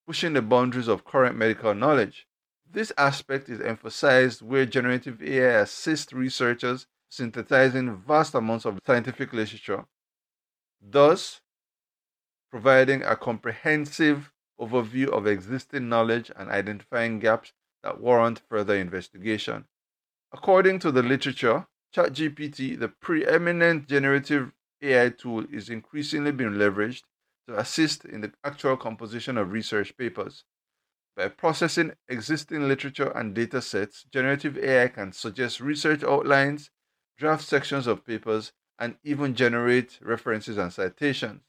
pushing 0.05 0.33
the 0.33 0.41
boundaries 0.41 0.87
of 0.87 1.05
current 1.05 1.37
medical 1.37 1.73
knowledge. 1.73 2.27
This 2.69 2.91
aspect 2.97 3.47
is 3.49 3.61
emphasized 3.61 4.41
where 4.41 4.65
generative 4.65 5.21
AI 5.21 5.61
assists 5.61 6.11
researchers 6.11 6.87
synthesizing 7.09 7.95
vast 7.95 8.35
amounts 8.35 8.65
of 8.65 8.79
scientific 8.85 9.31
literature, 9.31 9.85
thus 10.81 11.41
providing 12.51 13.03
a 13.03 13.15
comprehensive 13.15 14.31
overview 14.59 15.07
of 15.09 15.27
existing 15.27 15.87
knowledge 15.87 16.31
and 16.35 16.49
identifying 16.49 17.19
gaps 17.19 17.53
that 17.83 17.99
warrant 17.99 18.41
further 18.49 18.75
investigation. 18.75 19.65
According 20.33 20.79
to 20.79 20.91
the 20.91 21.03
literature, 21.03 21.67
ChatGPT, 21.95 22.77
the 22.79 22.89
preeminent 22.89 23.87
generative 23.87 24.51
AI 24.81 25.09
tool, 25.09 25.45
is 25.51 25.69
increasingly 25.69 26.31
being 26.31 26.51
leveraged 26.51 27.03
to 27.47 27.57
assist 27.57 28.05
in 28.05 28.21
the 28.21 28.31
actual 28.43 28.77
composition 28.77 29.37
of 29.37 29.51
research 29.51 29.97
papers. 29.97 30.43
By 31.15 31.29
processing 31.29 31.93
existing 32.07 32.67
literature 32.67 33.09
and 33.09 33.33
data 33.33 33.61
sets, 33.61 34.03
generative 34.03 34.57
AI 34.57 34.87
can 34.89 35.11
suggest 35.11 35.59
research 35.59 36.03
outlines, 36.03 36.69
draft 37.17 37.43
sections 37.43 37.87
of 37.87 38.05
papers, 38.05 38.53
and 38.77 38.95
even 39.03 39.35
generate 39.35 39.99
references 40.01 40.57
and 40.57 40.71
citations. 40.71 41.41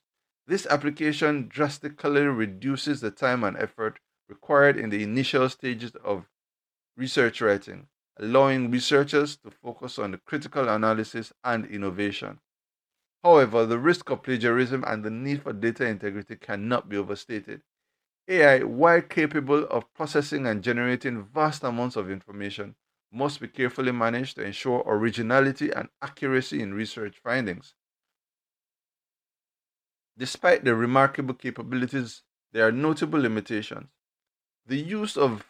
This 0.50 0.66
application 0.66 1.47
drastically 1.47 2.23
reduces 2.23 3.00
the 3.00 3.12
time 3.12 3.45
and 3.45 3.57
effort 3.57 4.00
required 4.28 4.76
in 4.76 4.90
the 4.90 5.00
initial 5.00 5.49
stages 5.49 5.92
of 6.02 6.26
research 6.97 7.40
writing, 7.40 7.87
allowing 8.19 8.69
researchers 8.69 9.37
to 9.45 9.52
focus 9.52 9.97
on 9.97 10.11
the 10.11 10.19
critical 10.19 10.69
analysis 10.69 11.33
and 11.45 11.66
innovation. 11.66 12.40
However, 13.23 13.64
the 13.64 13.78
risk 13.78 14.11
of 14.11 14.25
plagiarism 14.25 14.83
and 14.88 15.04
the 15.04 15.11
need 15.11 15.45
for 15.45 15.52
data 15.52 15.87
integrity 15.87 16.35
cannot 16.35 16.88
be 16.88 16.97
overstated. 16.97 17.62
AI, 18.26 18.64
while 18.64 19.02
capable 19.02 19.69
of 19.69 19.95
processing 19.95 20.49
and 20.49 20.64
generating 20.64 21.23
vast 21.33 21.62
amounts 21.62 21.95
of 21.95 22.11
information, 22.11 22.75
must 23.12 23.40
be 23.40 23.47
carefully 23.47 23.92
managed 23.92 24.35
to 24.35 24.42
ensure 24.42 24.83
originality 24.85 25.71
and 25.71 25.90
accuracy 26.02 26.61
in 26.61 26.75
research 26.75 27.21
findings. 27.23 27.76
Despite 30.21 30.65
the 30.65 30.75
remarkable 30.75 31.33
capabilities, 31.33 32.21
there 32.53 32.69
are 32.69 32.73
notable 32.73 33.19
limitations. 33.19 33.89
The 34.67 34.77
use 34.77 35.17
of 35.17 35.47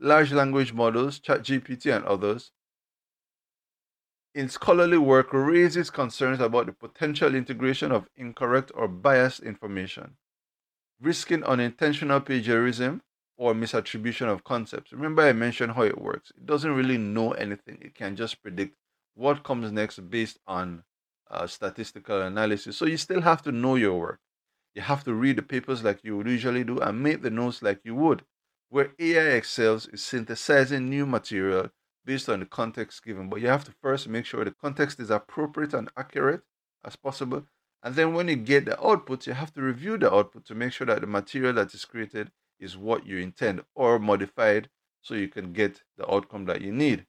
large 0.00 0.32
language 0.32 0.72
models, 0.72 1.20
ChatGPT 1.20 1.94
and 1.94 2.04
others, 2.04 2.50
in 4.34 4.48
scholarly 4.48 4.98
work 4.98 5.32
raises 5.32 5.90
concerns 5.90 6.40
about 6.40 6.66
the 6.66 6.72
potential 6.72 7.36
integration 7.36 7.92
of 7.92 8.08
incorrect 8.16 8.72
or 8.74 8.88
biased 8.88 9.38
information, 9.38 10.16
risking 11.00 11.44
unintentional 11.44 12.20
plagiarism 12.20 13.02
or 13.36 13.54
misattribution 13.54 14.26
of 14.26 14.42
concepts. 14.42 14.92
Remember, 14.92 15.22
I 15.22 15.32
mentioned 15.32 15.74
how 15.74 15.82
it 15.82 16.00
works. 16.00 16.32
It 16.36 16.44
doesn't 16.44 16.74
really 16.74 16.98
know 16.98 17.34
anything, 17.34 17.78
it 17.82 17.94
can 17.94 18.16
just 18.16 18.42
predict 18.42 18.74
what 19.14 19.44
comes 19.44 19.70
next 19.70 20.10
based 20.10 20.40
on 20.44 20.82
uh, 21.30 21.46
statistical 21.46 22.22
analysis. 22.22 22.76
So 22.76 22.86
you 22.86 22.96
still 22.96 23.22
have 23.22 23.42
to 23.42 23.52
know 23.52 23.76
your 23.76 23.98
work. 23.98 24.20
You 24.74 24.82
have 24.82 25.04
to 25.04 25.14
read 25.14 25.36
the 25.36 25.42
papers 25.42 25.82
like 25.84 26.04
you 26.04 26.16
would 26.16 26.26
usually 26.28 26.64
do 26.64 26.78
and 26.78 27.02
make 27.02 27.22
the 27.22 27.30
notes 27.30 27.62
like 27.62 27.80
you 27.84 27.94
would. 27.96 28.24
Where 28.70 28.92
AI 28.98 29.30
excels 29.36 29.86
is 29.88 30.02
synthesizing 30.02 30.88
new 30.88 31.06
material 31.06 31.70
based 32.04 32.28
on 32.28 32.40
the 32.40 32.46
context 32.46 33.04
given, 33.04 33.28
but 33.28 33.40
you 33.40 33.48
have 33.48 33.64
to 33.64 33.72
first 33.82 34.08
make 34.08 34.24
sure 34.26 34.44
the 34.44 34.52
context 34.52 35.00
is 35.00 35.10
appropriate 35.10 35.74
and 35.74 35.90
accurate 35.96 36.42
as 36.84 36.96
possible 36.96 37.46
And 37.82 37.94
then 37.94 38.14
when 38.14 38.28
you 38.28 38.36
get 38.36 38.64
the 38.64 38.80
output, 38.84 39.26
you 39.26 39.34
have 39.34 39.52
to 39.54 39.62
review 39.62 39.98
the 39.98 40.12
output 40.12 40.44
to 40.46 40.54
make 40.54 40.72
sure 40.72 40.86
that 40.86 41.00
the 41.00 41.06
material 41.06 41.52
that 41.54 41.74
is 41.74 41.84
created 41.84 42.32
is 42.58 42.76
what 42.76 43.06
you 43.06 43.18
intend 43.18 43.62
or 43.74 43.98
modified 43.98 44.68
so 45.02 45.14
you 45.14 45.28
can 45.28 45.52
get 45.52 45.82
the 45.96 46.10
outcome 46.12 46.46
that 46.46 46.60
you 46.62 46.72
need. 46.72 47.06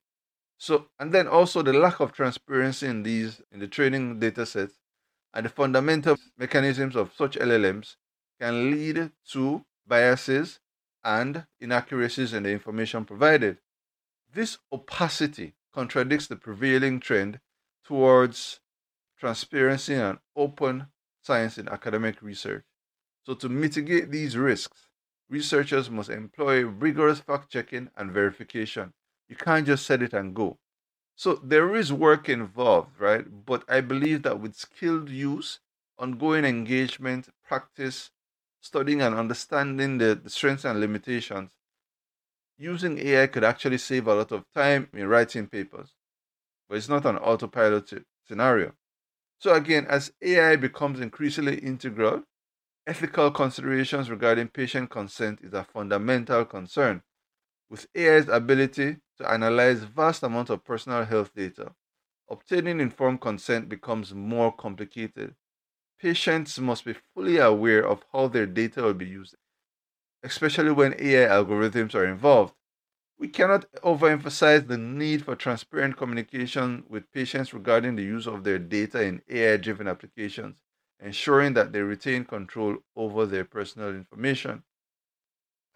So, 0.62 0.89
and 1.00 1.13
then 1.13 1.30
also 1.30 1.62
the 1.62 1.72
lack 1.72 2.01
of 2.01 2.12
transparency 2.12 2.86
in 2.86 3.04
these, 3.04 3.42
in 3.50 3.62
the 3.62 3.68
training 3.68 4.20
data 4.20 4.46
sets 4.46 4.75
and 5.34 5.46
the 5.46 5.50
fundamental 5.50 6.18
mechanisms 6.38 6.98
of 6.98 7.13
such 7.18 7.38
LLMs 7.38 7.96
can 8.42 8.70
lead 8.70 9.12
to 9.32 9.63
biases 9.88 10.60
and 11.01 11.46
inaccuracies 11.62 12.34
in 12.34 12.44
the 12.44 12.51
information 12.51 13.06
provided. 13.06 13.60
This 14.34 14.58
opacity 14.70 15.54
contradicts 15.74 16.28
the 16.28 16.36
prevailing 16.36 17.00
trend 17.00 17.39
towards 17.86 18.60
transparency 19.18 19.96
and 19.96 20.20
open 20.36 20.88
science 21.22 21.58
in 21.58 21.70
academic 21.70 22.22
research. 22.22 22.66
So, 23.25 23.34
to 23.36 23.48
mitigate 23.48 24.12
these 24.12 24.36
risks, 24.36 24.89
researchers 25.30 25.89
must 25.89 26.10
employ 26.10 26.66
rigorous 26.66 27.22
fact 27.22 27.50
checking 27.50 27.92
and 27.96 28.12
verification. 28.12 28.92
You 29.30 29.36
can't 29.38 29.66
just 29.66 29.86
set 29.86 30.02
it 30.02 30.14
and 30.14 30.36
go. 30.36 30.58
So, 31.16 31.36
there 31.36 31.76
is 31.76 31.94
work 31.94 32.30
involved, 32.30 33.00
right? 33.00 33.26
But 33.46 33.64
I 33.70 33.82
believe 33.82 34.24
that 34.24 34.40
with 34.40 34.56
skilled 34.56 35.10
use, 35.10 35.60
ongoing 35.98 36.46
engagement, 36.46 37.30
practice, 37.48 38.12
studying 38.62 39.02
and 39.02 39.16
understanding 39.16 39.98
the, 40.00 40.16
the 40.16 40.30
strengths 40.30 40.66
and 40.66 40.80
limitations, 40.80 41.52
using 42.58 43.00
AI 43.00 43.28
could 43.28 43.44
actually 43.44 43.78
save 43.78 44.08
a 44.08 44.16
lot 44.16 44.32
of 44.32 44.46
time 44.54 44.90
in 44.94 45.08
writing 45.08 45.48
papers. 45.48 45.94
But 46.70 46.78
it's 46.78 46.90
not 46.90 47.06
an 47.06 47.18
autopilot 47.18 47.92
scenario. 48.28 48.74
So, 49.40 49.54
again, 49.54 49.86
as 49.88 50.14
AI 50.22 50.56
becomes 50.58 51.00
increasingly 51.00 51.58
integral, 51.60 52.24
ethical 52.88 53.32
considerations 53.32 54.10
regarding 54.10 54.50
patient 54.50 54.90
consent 54.90 55.40
is 55.44 55.54
a 55.54 55.64
fundamental 55.64 56.46
concern. 56.46 57.04
With 57.70 57.88
AI's 57.96 58.28
ability 58.28 58.98
to 59.18 59.32
analyze 59.32 59.84
vast 59.84 60.24
amounts 60.24 60.50
of 60.52 60.64
personal 60.66 61.06
health 61.06 61.34
data, 61.36 61.76
obtaining 62.30 62.80
informed 62.80 63.22
consent 63.22 63.70
becomes 63.70 64.14
more 64.14 64.52
complicated. 64.52 65.36
Patients 66.00 66.60
must 66.60 66.86
be 66.86 66.94
fully 66.94 67.38
aware 67.38 67.86
of 67.88 68.06
how 68.14 68.28
their 68.28 68.46
data 68.48 68.84
will 68.84 68.94
be 68.96 69.08
used, 69.08 69.36
especially 70.24 70.72
when 70.72 70.96
AI 71.00 71.28
algorithms 71.30 71.96
are 71.96 72.06
involved. 72.06 72.56
We 73.20 73.28
cannot 73.28 73.72
overemphasize 73.84 74.68
the 74.68 74.78
need 74.78 75.26
for 75.26 75.36
transparent 75.36 75.98
communication 75.98 76.86
with 76.90 77.12
patients 77.12 77.54
regarding 77.54 77.96
the 77.96 78.04
use 78.04 78.28
of 78.28 78.44
their 78.44 78.60
data 78.60 79.04
in 79.04 79.22
AI 79.30 79.58
driven 79.58 79.88
applications, 79.88 80.64
ensuring 81.00 81.54
that 81.54 81.74
they 81.74 81.82
retain 81.82 82.26
control 82.26 82.78
over 82.96 83.26
their 83.26 83.46
personal 83.46 83.90
information. 83.90 84.64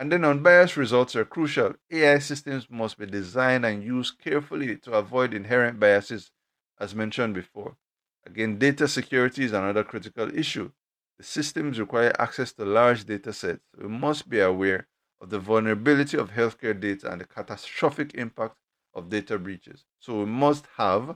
And 0.03 0.11
then 0.11 0.25
unbiased 0.25 0.75
results 0.75 1.15
are 1.15 1.23
crucial. 1.23 1.75
AI 1.89 2.19
systems 2.19 2.69
must 2.69 2.97
be 2.97 3.05
designed 3.05 3.65
and 3.65 3.81
used 3.81 4.19
carefully 4.19 4.75
to 4.79 4.91
avoid 4.91 5.33
inherent 5.33 5.79
biases, 5.79 6.29
as 6.77 6.93
mentioned 6.93 7.35
before. 7.35 7.77
Again, 8.25 8.59
data 8.59 8.89
security 8.89 9.45
is 9.45 9.53
another 9.53 9.85
critical 9.85 10.29
issue. 10.37 10.71
The 11.19 11.23
systems 11.23 11.79
require 11.79 12.11
access 12.19 12.51
to 12.51 12.65
large 12.65 13.05
data 13.05 13.31
sets. 13.31 13.61
We 13.81 13.87
must 13.87 14.27
be 14.27 14.41
aware 14.41 14.89
of 15.21 15.29
the 15.29 15.39
vulnerability 15.39 16.17
of 16.17 16.31
healthcare 16.31 16.77
data 16.77 17.09
and 17.09 17.21
the 17.21 17.25
catastrophic 17.25 18.13
impact 18.13 18.57
of 18.93 19.07
data 19.07 19.39
breaches. 19.39 19.85
So 19.99 20.19
we 20.19 20.25
must 20.25 20.65
have 20.75 21.15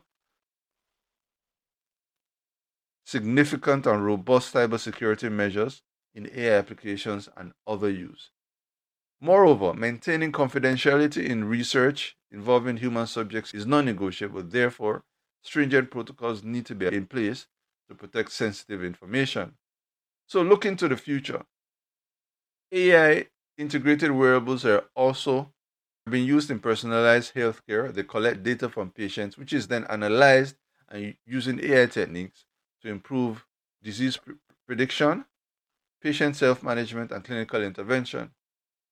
significant 3.05 3.85
and 3.85 4.05
robust 4.05 4.53
cybersecurity 4.53 5.29
measures 5.29 5.81
in 6.15 6.29
AI 6.33 6.57
applications 6.57 7.27
and 7.35 7.51
other 7.67 7.89
use. 7.89 8.31
Moreover, 9.21 9.73
maintaining 9.73 10.31
confidentiality 10.31 11.25
in 11.25 11.45
research 11.45 12.17
involving 12.31 12.77
human 12.77 13.07
subjects 13.07 13.53
is 13.53 13.65
non 13.65 13.85
negotiable. 13.85 14.43
Therefore, 14.43 15.03
stringent 15.43 15.91
protocols 15.91 16.43
need 16.43 16.65
to 16.67 16.75
be 16.75 16.87
in 16.87 17.07
place 17.07 17.47
to 17.89 17.95
protect 17.95 18.31
sensitive 18.31 18.83
information. 18.83 19.57
So, 20.27 20.41
looking 20.43 20.75
to 20.77 20.87
the 20.87 20.97
future, 20.97 21.43
AI 22.71 23.27
integrated 23.57 24.11
wearables 24.11 24.65
are 24.65 24.85
also 24.95 25.53
being 26.09 26.25
used 26.27 26.51
in 26.51 26.59
personalized 26.59 27.33
healthcare. 27.35 27.93
They 27.93 28.03
collect 28.03 28.43
data 28.43 28.69
from 28.69 28.91
patients, 28.91 29.37
which 29.37 29.53
is 29.53 29.67
then 29.67 29.85
analyzed 29.89 30.57
and 30.89 31.15
using 31.25 31.59
AI 31.63 31.87
techniques 31.87 32.45
to 32.81 32.89
improve 32.89 33.45
disease 33.83 34.17
pre- 34.17 34.35
prediction, 34.67 35.25
patient 36.01 36.35
self 36.35 36.63
management, 36.63 37.11
and 37.11 37.23
clinical 37.23 37.63
intervention. 37.63 38.31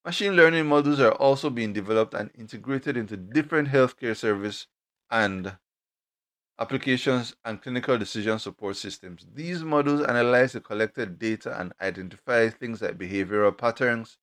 Machine 0.05 0.37
learning 0.37 0.67
models 0.67 1.01
are 1.01 1.11
also 1.13 1.49
being 1.49 1.73
developed 1.73 2.13
and 2.13 2.31
integrated 2.35 2.95
into 2.95 3.17
different 3.17 3.67
healthcare 3.67 4.15
service 4.15 4.67
and 5.09 5.57
applications 6.59 7.35
and 7.43 7.61
clinical 7.61 7.97
decision 7.97 8.39
support 8.39 8.77
systems. 8.77 9.25
These 9.33 9.63
models 9.63 10.01
analyze 10.03 10.53
the 10.53 10.61
collected 10.61 11.19
data 11.19 11.59
and 11.59 11.73
identify 11.81 12.49
things 12.49 12.81
like 12.81 12.97
behavioral 12.97 13.57
patterns, 13.57 14.17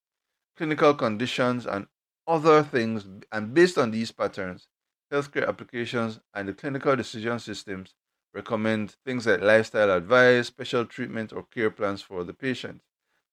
clinical 0.57 0.95
conditions, 0.95 1.67
and 1.67 1.89
other 2.27 2.63
things. 2.63 3.07
And 3.33 3.55
based 3.55 3.79
on 3.79 3.91
these 3.91 4.13
patterns, 4.13 4.69
healthcare 5.13 5.49
applications 5.49 6.21
and 6.35 6.49
the 6.49 6.55
clinical 6.55 6.97
decision 6.97 7.41
systems 7.41 7.95
recommend 8.35 8.97
things 9.05 9.27
like 9.27 9.41
lifestyle 9.43 9.91
advice, 9.91 10.47
special 10.47 10.87
treatment, 10.87 11.33
or 11.33 11.45
care 11.45 11.71
plans 11.71 12.03
for 12.03 12.25
the 12.25 12.35
patient. 12.35 12.83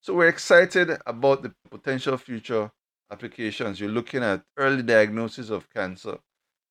So 0.01 0.13
we're 0.13 0.29
excited 0.29 0.97
about 1.05 1.43
the 1.43 1.53
potential 1.69 2.15
future 2.17 2.71
applications. 3.12 3.81
You're 3.81 3.89
looking 3.89 4.23
at 4.23 4.43
early 4.55 4.81
diagnosis 4.81 5.49
of 5.49 5.69
cancer, 5.69 6.19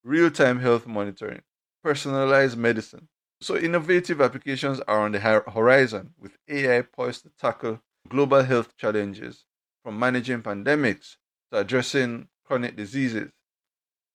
real 0.02 0.30
time 0.30 0.60
health 0.60 0.86
monitoring, 0.86 1.42
personalized 1.84 2.56
medicine. 2.56 3.08
So 3.42 3.56
innovative 3.56 4.22
applications 4.22 4.80
are 4.80 5.00
on 5.00 5.12
the 5.12 5.20
horizon 5.20 6.14
with 6.18 6.38
AI 6.48 6.82
poised 6.82 7.24
to 7.24 7.30
tackle 7.38 7.82
global 8.08 8.42
health 8.42 8.74
challenges 8.78 9.44
from 9.84 9.98
managing 9.98 10.42
pandemics 10.42 11.16
to 11.52 11.58
addressing 11.58 12.28
chronic 12.44 12.76
diseases. 12.76 13.30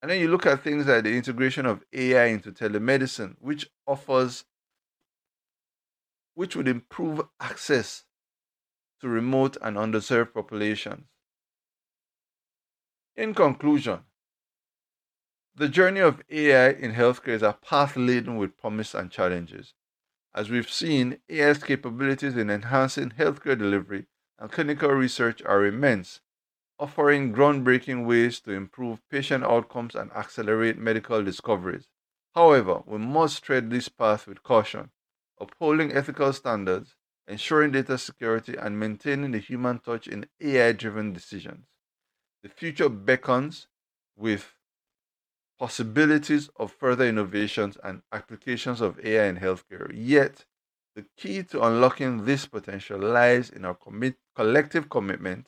And 0.01 0.09
then 0.09 0.19
you 0.19 0.27
look 0.27 0.47
at 0.47 0.63
things 0.63 0.87
like 0.87 1.03
the 1.03 1.15
integration 1.15 1.67
of 1.67 1.83
AI 1.93 2.25
into 2.25 2.51
telemedicine, 2.51 3.35
which 3.39 3.69
offers, 3.85 4.43
which 6.33 6.55
would 6.55 6.67
improve 6.67 7.21
access 7.39 8.03
to 9.03 9.09
remote 9.09 9.57
and 9.61 9.75
underserved 9.75 10.33
populations. 10.33 11.03
In 13.17 13.33
conclusion, 13.33 13.99
the 15.53 15.67
journey 15.67 15.99
of 15.99 16.23
AI 16.29 16.69
in 16.69 16.93
healthcare 16.93 17.35
is 17.35 17.41
a 17.43 17.51
path 17.51 17.97
laden 17.97 18.37
with 18.37 18.57
promise 18.57 18.93
and 18.95 19.11
challenges. 19.11 19.73
As 20.33 20.49
we've 20.49 20.71
seen, 20.71 21.19
AI's 21.29 21.61
capabilities 21.61 22.37
in 22.37 22.49
enhancing 22.49 23.09
healthcare 23.09 23.59
delivery 23.59 24.05
and 24.39 24.49
clinical 24.49 24.91
research 24.91 25.41
are 25.43 25.65
immense, 25.65 26.21
offering 26.79 27.33
groundbreaking 27.33 28.07
ways 28.07 28.39
to 28.39 28.51
improve 28.51 29.01
patient 29.09 29.43
outcomes 29.43 29.95
and 29.95 30.13
accelerate 30.13 30.77
medical 30.77 31.21
discoveries. 31.21 31.89
However, 32.35 32.83
we 32.85 32.99
must 32.99 33.43
tread 33.43 33.69
this 33.69 33.89
path 33.89 34.27
with 34.27 34.43
caution, 34.43 34.91
upholding 35.41 35.91
ethical 35.91 36.31
standards, 36.31 36.95
ensuring 37.27 37.71
data 37.71 37.97
security, 37.97 38.55
and 38.55 38.79
maintaining 38.79 39.31
the 39.31 39.39
human 39.39 39.79
touch 39.79 40.07
in 40.07 40.25
AI 40.41 40.71
driven 40.73 41.13
decisions. 41.13 41.65
The 42.43 42.49
future 42.49 42.89
beckons 42.89 43.67
with 44.15 44.53
possibilities 45.57 46.49
of 46.57 46.71
further 46.71 47.05
innovations 47.05 47.77
and 47.83 48.01
applications 48.11 48.81
of 48.81 48.99
AI 49.05 49.27
in 49.27 49.37
healthcare. 49.37 49.89
Yet, 49.93 50.45
the 50.95 51.05
key 51.17 51.43
to 51.43 51.63
unlocking 51.63 52.25
this 52.25 52.45
potential 52.45 52.99
lies 52.99 53.49
in 53.49 53.65
our 53.65 53.75
commit- 53.75 54.19
collective 54.35 54.89
commitment 54.89 55.47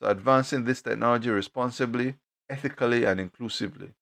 to 0.00 0.10
advancing 0.10 0.64
this 0.64 0.82
technology 0.82 1.30
responsibly, 1.30 2.16
ethically, 2.50 3.04
and 3.04 3.20
inclusively. 3.20 3.94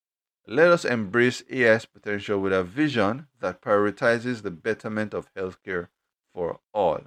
Let 0.47 0.71
us 0.71 0.85
embrace 0.85 1.43
AI's 1.53 1.87
potential 1.87 2.41
with 2.41 2.53
a 2.53 2.63
vision 2.63 3.27
that 3.41 3.61
prioritizes 3.61 4.43
the 4.43 4.51
betterment 4.51 5.13
of 5.13 5.33
healthcare 5.35 5.89
for 6.37 6.61
all. 6.75 7.01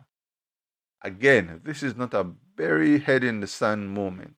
Again, 1.03 1.61
this 1.63 1.83
is 1.83 1.95
not 1.95 2.15
a 2.15 2.25
very 2.57 2.97
head 2.99 3.23
in 3.23 3.41
the 3.41 3.47
sand 3.47 3.91
moment. 3.91 4.33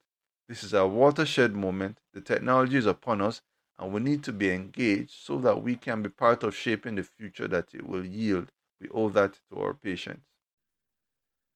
This 0.50 0.66
is 0.66 0.74
a 0.74 0.86
watershed 0.86 1.54
moment. 1.54 2.00
The 2.14 2.20
technology 2.20 2.76
is 2.76 2.86
upon 2.86 3.22
us, 3.22 3.42
and 3.80 3.94
we 3.94 4.02
need 4.02 4.22
to 4.26 4.34
be 4.34 4.52
engaged 4.52 5.14
so 5.14 5.38
that 5.38 5.64
we 5.64 5.78
can 5.78 6.02
be 6.02 6.10
part 6.10 6.44
of 6.44 6.54
shaping 6.54 6.96
the 6.96 7.04
future 7.04 7.48
that 7.48 7.70
it 7.74 7.88
will 7.88 8.06
yield 8.06 8.52
we 8.82 8.90
owe 8.90 9.10
that 9.10 9.40
to 9.50 9.62
our 9.62 9.74
patients. 9.74 10.26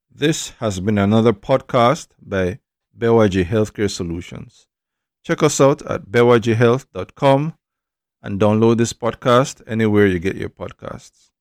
This 0.09 0.51
has 0.61 0.79
been 0.79 0.97
another 0.97 1.33
podcast 1.33 2.09
by 2.21 2.59
Bewaji 2.97 3.43
Healthcare 3.43 3.91
Solutions. 3.91 4.67
Check 5.25 5.43
us 5.43 5.59
out 5.59 5.81
at 5.81 6.05
bewajihealth.com 6.05 7.55
and 8.21 8.39
download 8.39 8.77
this 8.77 8.93
podcast 8.93 9.61
anywhere 9.67 10.07
you 10.07 10.19
get 10.19 10.37
your 10.37 10.49
podcasts. 10.49 11.31